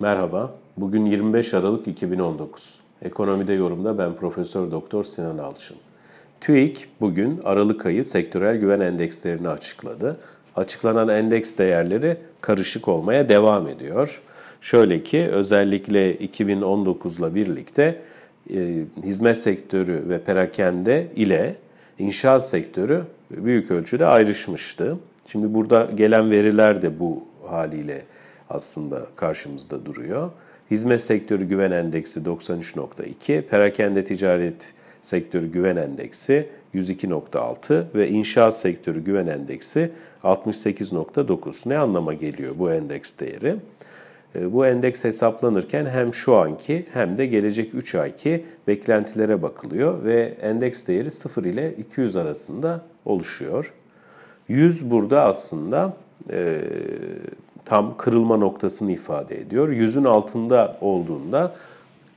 [0.00, 0.54] Merhaba.
[0.76, 2.80] Bugün 25 Aralık 2019.
[3.02, 5.76] Ekonomide yorumda ben Profesör Doktor Sinan Alçın.
[6.40, 10.16] TÜİK bugün Aralık ayı sektörel güven endekslerini açıkladı.
[10.56, 14.22] Açıklanan endeks değerleri karışık olmaya devam ediyor.
[14.60, 18.00] Şöyle ki özellikle 2019'la birlikte
[18.54, 21.56] e, hizmet sektörü ve perakende ile
[21.98, 24.96] inşaat sektörü büyük ölçüde ayrışmıştı.
[25.26, 28.02] Şimdi burada gelen veriler de bu haliyle
[28.50, 30.30] aslında karşımızda duruyor.
[30.70, 39.26] Hizmet sektörü güven endeksi 93.2, perakende ticaret sektörü güven endeksi 102.6 ve inşaat sektörü güven
[39.26, 39.90] endeksi
[40.22, 41.68] 68.9.
[41.68, 43.56] Ne anlama geliyor bu endeks değeri?
[44.34, 50.36] E, bu endeks hesaplanırken hem şu anki hem de gelecek 3 ayki beklentilere bakılıyor ve
[50.42, 53.72] endeks değeri 0 ile 200 arasında oluşuyor.
[54.48, 55.96] 100 burada aslında
[56.30, 56.60] e,
[57.70, 59.68] tam kırılma noktasını ifade ediyor.
[59.68, 61.54] Yüzün altında olduğunda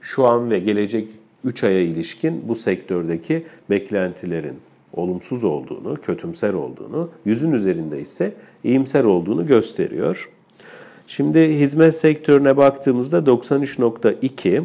[0.00, 1.10] şu an ve gelecek
[1.44, 4.56] 3 aya ilişkin bu sektördeki beklentilerin
[4.94, 8.32] olumsuz olduğunu, kötümser olduğunu, yüzün üzerinde ise
[8.64, 10.30] iyimser olduğunu gösteriyor.
[11.06, 14.62] Şimdi hizmet sektörüne baktığımızda 93.2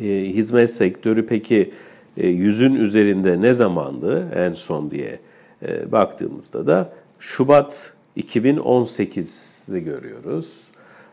[0.00, 1.72] e, hizmet sektörü peki
[2.16, 5.18] e, yüzün üzerinde ne zamandı en son diye
[5.62, 10.60] e, baktığımızda da Şubat 2018'i görüyoruz.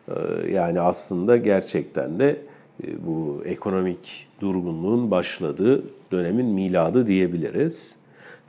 [0.08, 0.14] E,
[0.52, 2.42] yani aslında gerçekten de
[2.84, 7.96] e, bu ekonomik durgunluğun başladığı dönemin miladı diyebiliriz.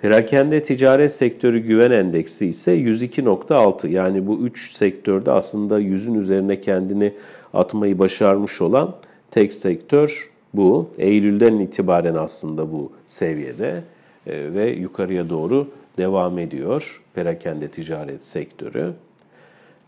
[0.03, 3.89] Perakende ticaret sektörü güven endeksi ise 102.6.
[3.89, 7.15] Yani bu üç sektörde aslında yüzün üzerine kendini
[7.55, 8.95] atmayı başarmış olan
[9.31, 10.91] tek sektör bu.
[10.99, 13.83] Eylül'den itibaren aslında bu seviyede
[14.27, 18.95] e, ve yukarıya doğru devam ediyor perakende ticaret sektörü.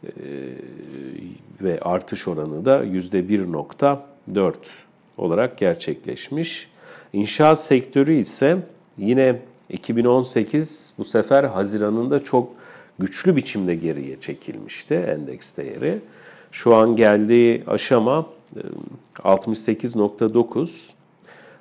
[0.04, 0.10] E,
[1.60, 4.54] ve artış oranı da %1.4
[5.18, 6.70] olarak gerçekleşmiş.
[7.12, 8.58] İnşaat sektörü ise
[8.98, 12.52] yine 2018 bu sefer Haziran'ında çok
[12.98, 16.00] güçlü biçimde geriye çekilmişti endeks değeri.
[16.52, 18.26] Şu an geldiği aşama
[19.18, 20.90] 68.9.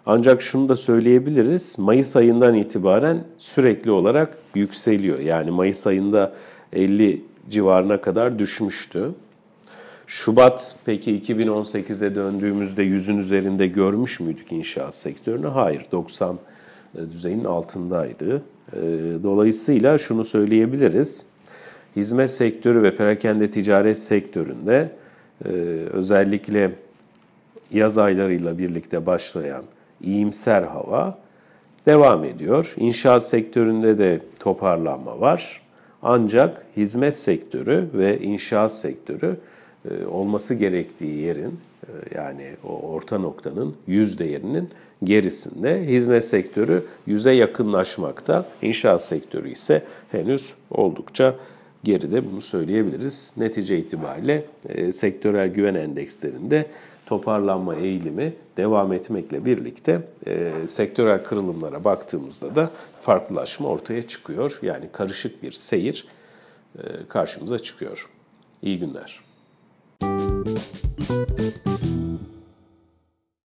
[0.06, 1.80] Ancak şunu da söyleyebiliriz.
[1.80, 5.19] Mayıs ayından itibaren sürekli olarak yükseliyor.
[5.19, 6.34] Yani Mayıs ayında
[6.74, 9.12] 50 civarına kadar düşmüştü.
[10.08, 15.47] Şubat peki 2018'e döndüğümüzde yüzün üzerinde görmüş müydük inşaat sektörünü?
[15.47, 16.40] Hayır, 90
[16.96, 18.42] e, düzeyinin altındaydı.
[18.74, 18.81] E,
[19.24, 21.25] dolayısıyla şunu söyleyebiliriz.
[21.96, 24.92] Hizmet sektörü ve perakende ticaret sektöründe
[25.46, 25.50] e,
[25.92, 26.72] özellikle
[27.72, 29.63] yaz aylarıyla birlikte başlayan
[30.03, 31.18] iyimser hava
[31.86, 32.74] devam ediyor.
[32.78, 35.62] İnşaat sektöründe de toparlanma var.
[36.02, 39.38] Ancak hizmet sektörü ve inşaat sektörü
[40.12, 41.59] olması gerektiği yerin
[42.16, 44.69] yani o orta noktanın yüz değerinin
[45.03, 45.86] gerisinde.
[45.88, 48.46] Hizmet sektörü yüze yakınlaşmakta.
[48.62, 51.36] İnşaat sektörü ise henüz oldukça
[51.84, 53.34] geride bunu söyleyebiliriz.
[53.38, 56.66] Netice itibariyle e, sektörel güven endekslerinde
[57.06, 62.70] toparlanma eğilimi devam etmekle birlikte e, sektörel kırılımlara baktığımızda da
[63.02, 64.60] farklılaşma ortaya çıkıyor.
[64.62, 66.08] Yani karışık bir seyir
[66.78, 68.10] e, karşımıza çıkıyor.
[68.62, 69.24] İyi günler.
[70.02, 70.74] Müzik